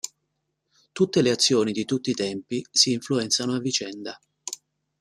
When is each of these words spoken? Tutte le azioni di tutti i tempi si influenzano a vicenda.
Tutte 0.93 1.21
le 1.21 1.29
azioni 1.29 1.71
di 1.71 1.85
tutti 1.85 2.09
i 2.09 2.15
tempi 2.15 2.65
si 2.71 2.91
influenzano 2.91 3.53
a 3.53 3.59
vicenda. 3.59 4.19